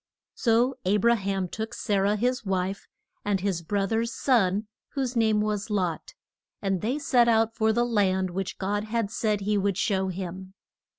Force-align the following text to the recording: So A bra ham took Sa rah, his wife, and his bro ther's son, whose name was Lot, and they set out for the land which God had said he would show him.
So 0.33 0.73
A 0.83 0.97
bra 0.97 1.13
ham 1.15 1.47
took 1.47 1.75
Sa 1.75 1.99
rah, 1.99 2.15
his 2.15 2.43
wife, 2.43 2.87
and 3.23 3.39
his 3.39 3.61
bro 3.61 3.85
ther's 3.85 4.11
son, 4.11 4.65
whose 4.93 5.15
name 5.15 5.41
was 5.41 5.69
Lot, 5.69 6.15
and 6.59 6.81
they 6.81 6.97
set 6.97 7.27
out 7.27 7.53
for 7.53 7.71
the 7.71 7.85
land 7.85 8.31
which 8.31 8.57
God 8.57 8.85
had 8.85 9.11
said 9.11 9.41
he 9.41 9.59
would 9.59 9.77
show 9.77 10.07
him. 10.07 10.55